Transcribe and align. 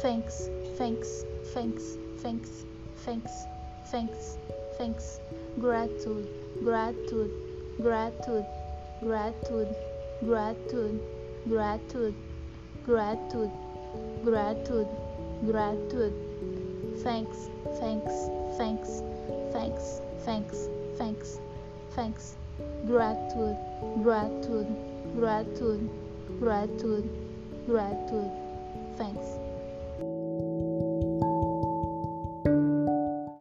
thanks, 0.00 0.48
thanks, 0.76 1.24
thanks, 1.52 1.96
thanks, 2.22 2.64
thanks, 3.04 3.46
thanks, 3.86 4.38
thanks, 4.76 5.20
gratitude, 5.58 6.28
gratitude, 6.62 7.30
gratitude, 7.80 8.46
gratitude, 9.02 9.74
gratitude, 10.04 10.94
gratitude, 11.48 12.14
gratitude, 12.84 13.50
gratitude, 14.22 14.88
gratitude, 15.44 16.14
thanks, 17.02 17.50
thanks, 17.80 18.14
thanks, 18.56 19.02
thanks, 19.52 20.00
thanks, 20.24 20.68
thanks, 20.96 21.38
thanks, 21.90 22.36
gratitude, 22.86 23.56
gratitude, 24.04 24.68
gratitude, 25.16 25.90
gratitude, 26.38 27.10
gratitude, 27.66 28.30
thanks. 28.96 29.37